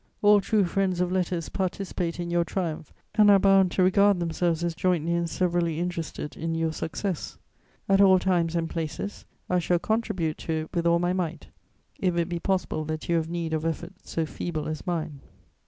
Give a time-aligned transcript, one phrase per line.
[0.23, 4.63] All true friends of letters participate in your triumph and are bound to regard themselves
[4.63, 7.37] as jointly and severally interested in your success.
[7.87, 11.49] At all times and places, I shall contribute to it with all my might,
[11.99, 15.19] if it be possible that you have need of efforts so feeble as mine.